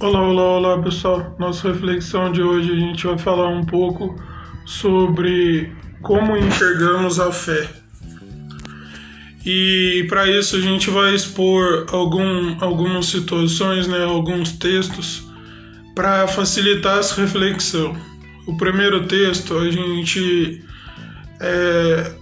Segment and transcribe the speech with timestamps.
[0.00, 1.36] Olá, olá, olá pessoal.
[1.38, 4.18] Nossa reflexão de hoje a gente vai falar um pouco
[4.64, 5.70] sobre
[6.00, 7.68] como enxergamos a fé.
[9.44, 15.22] E para isso a gente vai expor algum, algumas situações, né, alguns textos
[15.94, 17.94] para facilitar essa reflexão.
[18.46, 20.64] O primeiro texto a gente
[21.40, 22.12] é,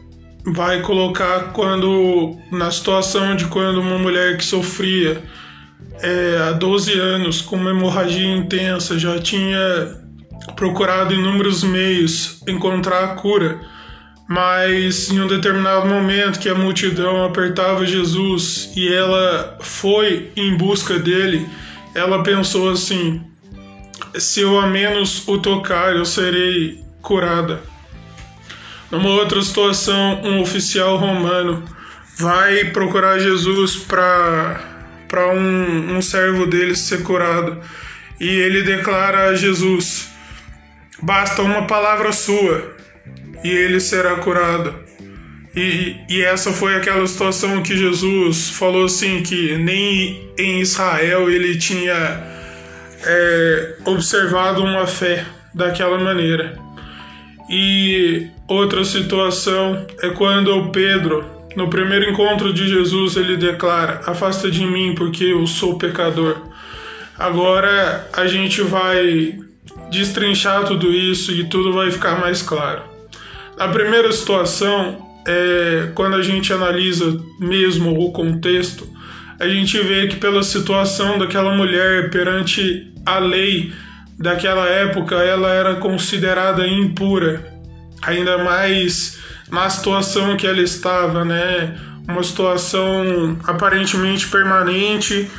[0.47, 5.23] vai colocar quando na situação de quando uma mulher que sofria
[6.01, 9.99] é, há 12 anos com uma hemorragia intensa já tinha
[10.55, 13.61] procurado inúmeros meios encontrar a cura,
[14.29, 20.99] mas em um determinado momento que a multidão apertava Jesus e ela foi em busca
[20.99, 21.49] dele,
[21.95, 23.23] ela pensou assim:
[24.17, 27.61] se eu a menos o tocar, eu serei curada.
[28.91, 31.63] Numa outra situação, um oficial romano
[32.19, 34.68] vai procurar Jesus para
[35.09, 37.61] para um, um servo dele ser curado
[38.21, 40.11] e ele declara a Jesus:
[41.03, 42.77] basta uma palavra sua
[43.43, 44.75] e ele será curado.
[45.57, 51.59] E, e essa foi aquela situação que Jesus falou assim que nem em Israel ele
[51.59, 52.23] tinha
[53.05, 56.57] é, observado uma fé daquela maneira.
[57.51, 61.25] E outra situação é quando Pedro,
[61.57, 66.37] no primeiro encontro de Jesus, ele declara: Afasta de mim, porque eu sou pecador.
[67.19, 69.39] Agora a gente vai
[69.91, 72.83] destrinchar tudo isso e tudo vai ficar mais claro.
[73.59, 78.89] A primeira situação é quando a gente analisa mesmo o contexto,
[79.39, 83.73] a gente vê que pela situação daquela mulher perante a lei
[84.19, 87.47] daquela época, ela era considerada impura,
[88.03, 89.19] ainda mais
[89.51, 91.79] na situação que ela estava, né?
[92.07, 95.31] Uma situação aparentemente permanente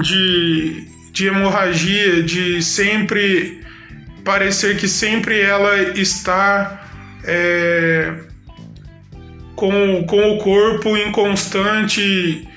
[0.00, 3.60] de, de hemorragia, de sempre
[4.24, 6.88] parecer que sempre ela está
[7.24, 8.14] é,
[9.56, 12.48] com, com o corpo em constante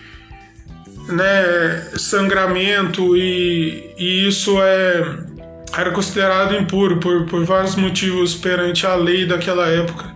[1.07, 5.25] né, sangramento e, e isso é
[5.78, 10.15] era considerado impuro por, por vários motivos perante a lei daquela época.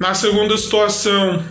[0.00, 1.44] Na segunda situação,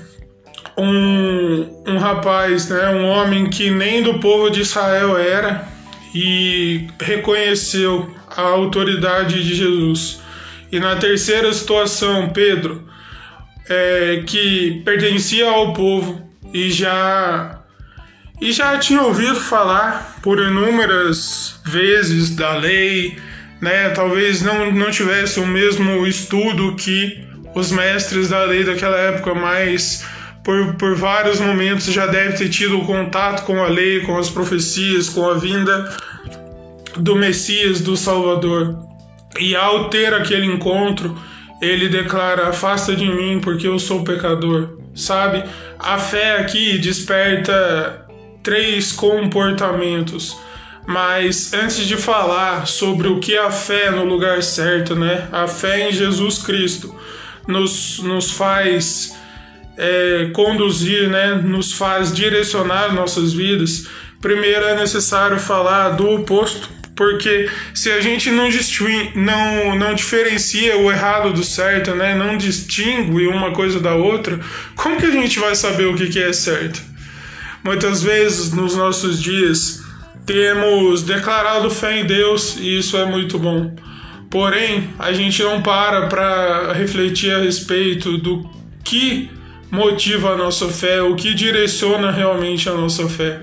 [0.75, 5.67] um, um rapaz, né, um homem que nem do povo de Israel era
[6.15, 10.19] e reconheceu a autoridade de Jesus.
[10.71, 12.89] E na terceira situação, Pedro,
[13.69, 17.61] é, que pertencia ao povo e já
[18.41, 23.15] e já tinha ouvido falar por inúmeras vezes da lei,
[23.61, 23.89] né?
[23.89, 30.05] Talvez não, não tivesse o mesmo estudo que os mestres da lei daquela época, mas
[30.43, 35.09] por, por vários momentos já deve ter tido contato com a lei, com as profecias,
[35.09, 35.95] com a vinda
[36.97, 38.77] do Messias, do Salvador.
[39.39, 41.17] E ao ter aquele encontro,
[41.61, 44.77] ele declara: Afasta de mim, porque eu sou pecador.
[44.95, 45.43] Sabe?
[45.77, 48.05] A fé aqui desperta
[48.41, 50.35] três comportamentos.
[50.87, 55.27] Mas antes de falar sobre o que é a fé no lugar certo, né?
[55.31, 56.95] A fé em Jesus Cristo
[57.49, 59.17] nos, nos faz
[59.77, 61.35] é, conduzir, né?
[61.35, 63.87] Nos faz direcionar nossas vidas.
[64.21, 68.49] Primeiro é necessário falar do oposto, porque se a gente não,
[69.15, 72.13] não, não diferencia o errado do certo, né?
[72.13, 74.39] Não distingue uma coisa da outra,
[74.75, 76.81] como que a gente vai saber o que, que é certo?
[77.63, 79.81] Muitas vezes nos nossos dias
[80.25, 83.75] temos declarado fé em Deus e isso é muito bom.
[84.29, 88.47] Porém, a gente não para para refletir a respeito do
[88.83, 89.29] que
[89.71, 93.41] motiva a nossa fé, o que direciona realmente a nossa fé.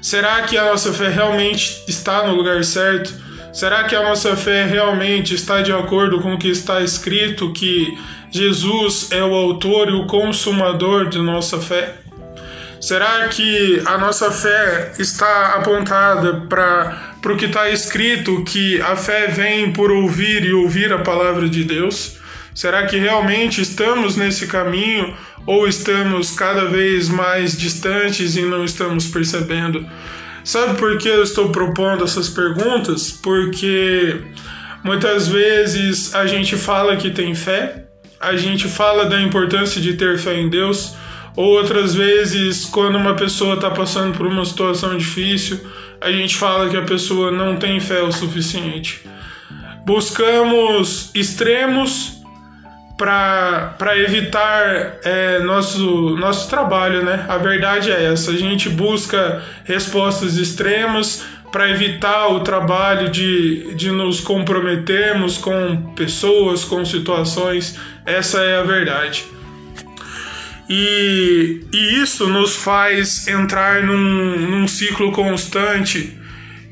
[0.00, 3.12] Será que a nossa fé realmente está no lugar certo?
[3.52, 7.96] Será que a nossa fé realmente está de acordo com o que está escrito que
[8.30, 12.05] Jesus é o autor e o consumador de nossa fé?
[12.80, 19.28] Será que a nossa fé está apontada para o que está escrito, que a fé
[19.28, 22.18] vem por ouvir e ouvir a palavra de Deus?
[22.54, 25.14] Será que realmente estamos nesse caminho
[25.46, 29.86] ou estamos cada vez mais distantes e não estamos percebendo?
[30.44, 33.10] Sabe por que eu estou propondo essas perguntas?
[33.10, 34.22] Porque
[34.84, 37.84] muitas vezes a gente fala que tem fé,
[38.20, 40.94] a gente fala da importância de ter fé em Deus,
[41.36, 45.60] Outras vezes, quando uma pessoa está passando por uma situação difícil,
[46.00, 49.02] a gente fala que a pessoa não tem fé o suficiente.
[49.84, 52.16] Buscamos extremos
[52.96, 57.26] para evitar é, nosso, nosso trabalho, né?
[57.28, 61.22] A verdade é essa: a gente busca respostas extremas
[61.52, 67.78] para evitar o trabalho de, de nos comprometermos com pessoas, com situações.
[68.04, 69.35] Essa é a verdade.
[70.68, 76.18] E, e isso nos faz entrar num, num ciclo constante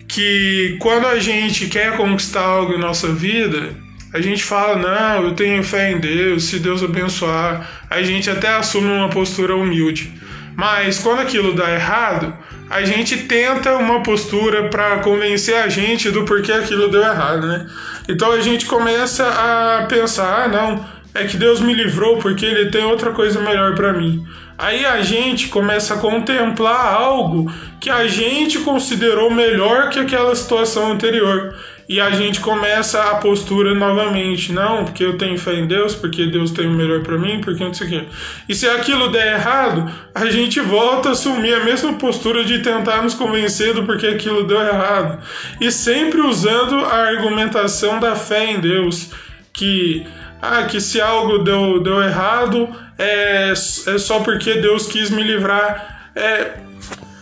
[0.08, 3.74] que quando a gente quer conquistar algo em nossa vida,
[4.12, 8.48] a gente fala, não, eu tenho fé em Deus, se Deus abençoar, a gente até
[8.48, 10.12] assume uma postura humilde.
[10.56, 12.32] Mas quando aquilo dá errado,
[12.70, 17.66] a gente tenta uma postura para convencer a gente do porquê aquilo deu errado, né?
[18.08, 22.70] Então a gente começa a pensar, ah, não, é que Deus me livrou porque ele
[22.70, 24.26] tem outra coisa melhor para mim.
[24.58, 27.50] Aí a gente começa a contemplar algo
[27.80, 31.54] que a gente considerou melhor que aquela situação anterior.
[31.86, 34.52] E a gente começa a postura novamente.
[34.52, 37.62] Não, porque eu tenho fé em Deus, porque Deus tem o melhor para mim, porque
[37.62, 38.04] não sei o quê.
[38.48, 43.02] E se aquilo der errado, a gente volta a assumir a mesma postura de tentar
[43.02, 45.22] nos convencer do porquê aquilo deu errado.
[45.60, 49.10] E sempre usando a argumentação da fé em Deus,
[49.52, 50.06] que
[50.40, 56.10] ah, que se algo deu, deu errado é, é só porque Deus quis me livrar.
[56.14, 56.52] É,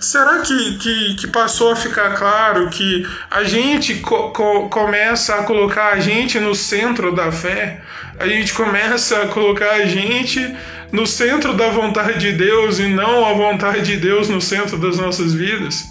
[0.00, 5.44] será que, que, que, passou a ficar claro que a gente co co começa a
[5.44, 7.80] colocar a gente no centro da fé?
[8.18, 10.54] A gente começa a colocar a gente
[10.92, 14.98] no centro da vontade de Deus e não a vontade de Deus no centro das
[14.98, 15.86] nossas vidas?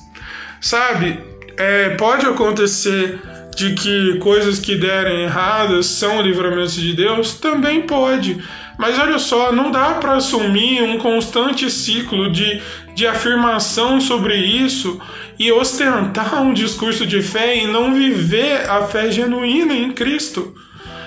[0.62, 1.20] Sabe,
[1.58, 3.20] é, pode acontecer
[3.62, 7.36] de que coisas que derem erradas são livramentos de Deus?
[7.36, 8.42] Também pode.
[8.76, 12.60] Mas olha só, não dá para assumir um constante ciclo de,
[12.96, 15.00] de afirmação sobre isso
[15.38, 20.56] e ostentar um discurso de fé e não viver a fé genuína em Cristo,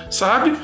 [0.09, 0.55] sabe?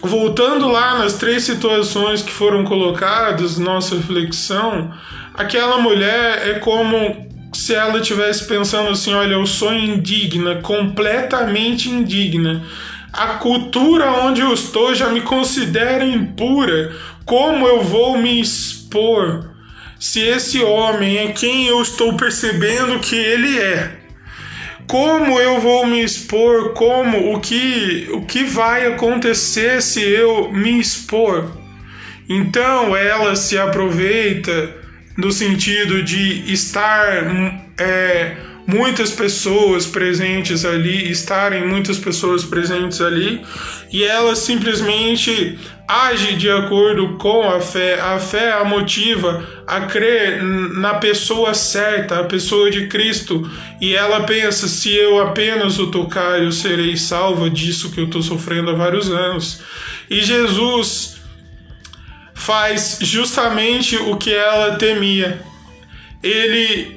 [0.00, 4.94] Voltando lá nas três situações que foram colocadas, nossa reflexão,
[5.34, 7.25] aquela mulher é como
[7.56, 12.62] se ela estivesse pensando assim: olha, eu sou indigna, completamente indigna.
[13.12, 16.94] A cultura onde eu estou já me considera impura.
[17.24, 19.50] Como eu vou me expor
[19.98, 24.00] se esse homem é quem eu estou percebendo que ele é?
[24.86, 26.72] Como eu vou me expor?
[26.74, 31.50] Como o que o que vai acontecer se eu me expor?
[32.28, 34.85] Então ela se aproveita
[35.16, 37.08] no sentido de estar
[37.78, 38.36] é,
[38.66, 43.40] muitas pessoas presentes ali, estarem muitas pessoas presentes ali,
[43.92, 48.00] e ela simplesmente age de acordo com a fé.
[48.00, 53.48] A fé a motiva a crer na pessoa certa, a pessoa de Cristo,
[53.80, 58.22] e ela pensa: se eu apenas o tocar, eu serei salva disso que eu estou
[58.22, 59.62] sofrendo há vários anos.
[60.10, 61.15] E Jesus
[62.46, 65.42] faz justamente o que ela temia.
[66.22, 66.96] Ele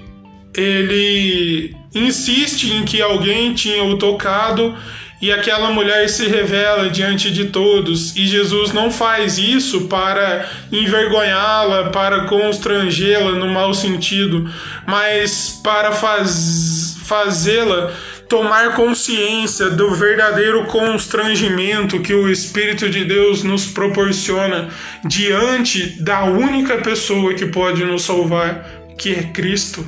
[0.55, 4.77] ele insiste em que alguém tinha o tocado
[5.19, 11.89] e aquela mulher se revela diante de todos, e Jesus não faz isso para envergonhá-la,
[11.89, 14.49] para constrangê-la no mau sentido,
[14.87, 17.91] mas para faz, fazê-la
[18.29, 24.69] tomar consciência do verdadeiro constrangimento que o Espírito de Deus nos proporciona
[25.03, 28.63] diante da única pessoa que pode nos salvar,
[28.95, 29.83] que é Cristo.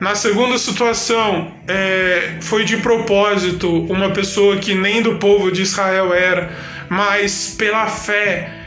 [0.00, 6.12] Na segunda situação, é, foi de propósito uma pessoa que nem do povo de Israel
[6.12, 6.52] era,
[6.88, 8.61] mas pela fé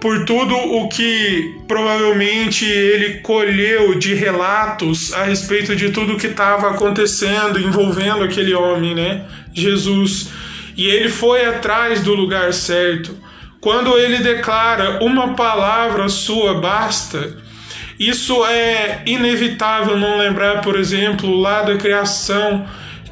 [0.00, 6.70] por tudo o que provavelmente ele colheu de relatos a respeito de tudo que estava
[6.70, 9.24] acontecendo envolvendo aquele homem, né?
[9.52, 10.30] Jesus.
[10.76, 13.16] E ele foi atrás do lugar certo.
[13.60, 17.36] Quando ele declara uma palavra sua basta,
[17.98, 22.64] isso é inevitável não lembrar, por exemplo, lá da criação,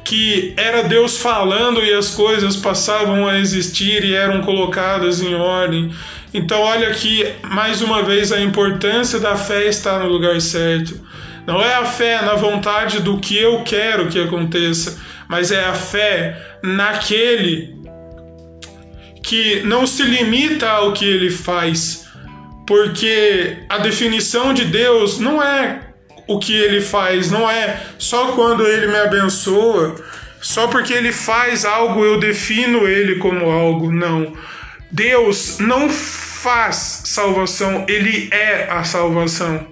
[0.07, 5.93] que era Deus falando e as coisas passavam a existir e eram colocadas em ordem.
[6.33, 10.97] Então, olha aqui mais uma vez a importância da fé estar no lugar certo.
[11.45, 14.97] Não é a fé na vontade do que eu quero que aconteça,
[15.27, 17.75] mas é a fé naquele
[19.21, 22.07] que não se limita ao que ele faz,
[22.65, 25.81] porque a definição de Deus não é
[26.27, 29.95] o que ele faz, não é só quando ele me abençoa,
[30.41, 34.33] só porque ele faz algo eu defino ele como algo, não.
[34.91, 39.67] Deus não faz salvação, ele é a salvação.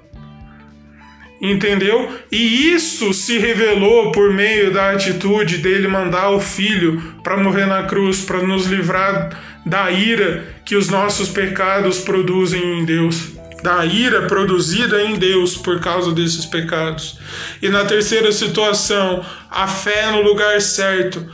[1.41, 2.12] Entendeu?
[2.31, 7.83] E isso se revelou por meio da atitude dele mandar o filho para morrer na
[7.83, 13.35] cruz, para nos livrar da ira que os nossos pecados produzem em Deus.
[13.63, 17.17] Da ira produzida em Deus por causa desses pecados.
[17.62, 21.25] E na terceira situação, a fé no lugar certo.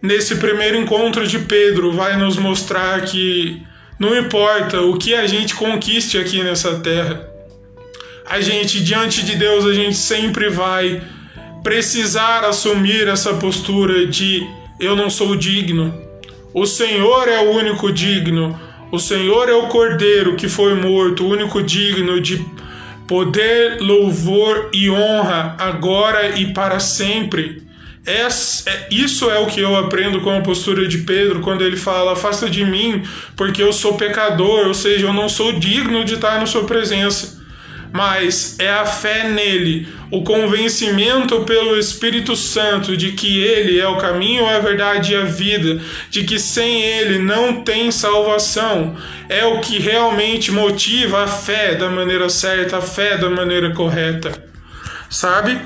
[0.00, 3.62] Nesse primeiro encontro de Pedro, vai nos mostrar que
[3.98, 7.34] não importa o que a gente conquiste aqui nessa terra,
[8.26, 11.02] a gente, diante de Deus, a gente sempre vai
[11.62, 14.46] precisar assumir essa postura de
[14.80, 15.94] eu não sou digno.
[16.52, 18.58] O Senhor é o único digno.
[18.94, 22.46] O Senhor é o Cordeiro que foi morto, o único digno de
[23.08, 27.64] poder, louvor e honra agora e para sempre.
[28.06, 28.28] É,
[28.92, 32.48] isso é o que eu aprendo com a postura de Pedro quando ele fala: Afasta
[32.48, 33.02] de mim,
[33.34, 37.43] porque eu sou pecador, ou seja, eu não sou digno de estar na Sua presença
[37.94, 43.98] mas é a fé nele, o convencimento pelo Espírito Santo de que ele é o
[43.98, 48.96] caminho, a verdade e a vida, de que sem ele não tem salvação,
[49.28, 54.32] é o que realmente motiva a fé da maneira certa, a fé da maneira correta,
[55.08, 55.56] sabe?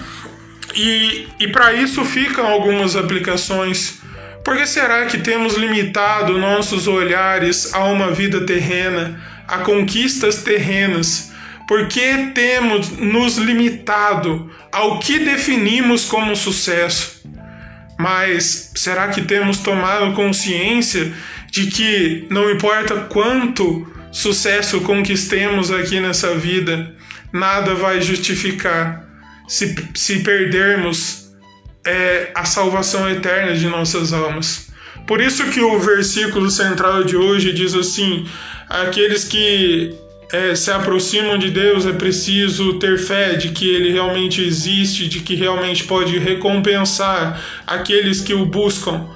[0.75, 4.02] E, e para isso ficam algumas aplicações.
[4.44, 9.18] Por que será que temos limitado nossos olhares a uma vida terrena,
[9.49, 11.27] a conquistas terrenas?
[11.68, 17.22] Porque temos nos limitado ao que definimos como sucesso.
[17.98, 21.12] Mas será que temos tomado consciência
[21.50, 26.94] de que não importa quanto sucesso conquistemos aqui nessa vida,
[27.30, 29.06] nada vai justificar
[29.46, 31.30] se, se perdermos
[31.84, 34.68] é, a salvação eterna de nossas almas.
[35.06, 38.26] Por isso que o versículo central de hoje diz assim:
[38.68, 44.42] aqueles que é, se aproximam de Deus, é preciso ter fé de que Ele realmente
[44.42, 49.06] existe, de que realmente pode recompensar aqueles que o buscam.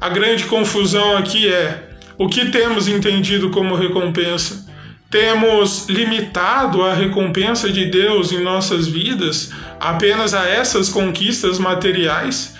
[0.00, 4.66] A grande confusão aqui é o que temos entendido como recompensa.
[5.10, 12.56] Temos limitado a recompensa de Deus em nossas vidas apenas a essas conquistas materiais?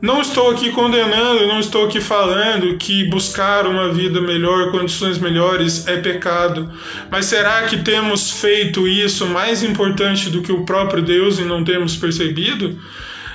[0.00, 5.88] Não estou aqui condenando, não estou aqui falando que buscar uma vida melhor, condições melhores
[5.88, 6.72] é pecado.
[7.10, 11.64] Mas será que temos feito isso mais importante do que o próprio Deus e não
[11.64, 12.78] temos percebido?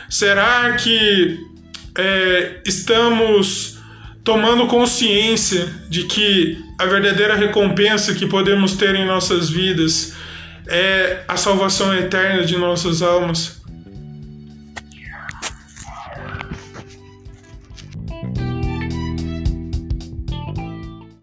[0.10, 1.38] Será que
[1.98, 3.80] é, estamos
[4.24, 10.16] tomando consciência de que a verdadeira recompensa que podemos ter em nossas vidas
[10.66, 13.63] é a salvação eterna de nossas almas?